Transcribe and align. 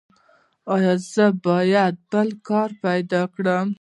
ایا 0.73 0.93
زه 1.11 1.25
باید 1.47 1.95
بل 2.11 2.29
کار 2.49 2.69
پیدا 2.85 3.21
کړم؟ 3.35 3.67